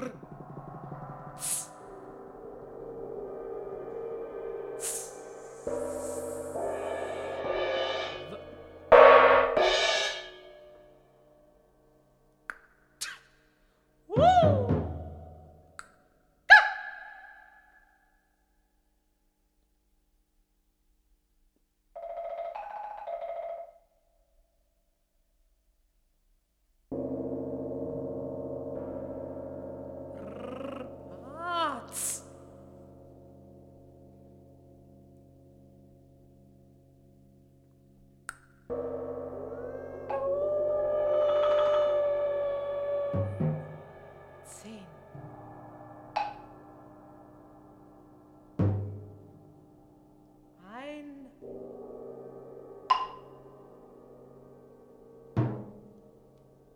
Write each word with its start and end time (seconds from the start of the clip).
Brr. 0.00 0.29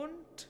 Und 0.00 0.49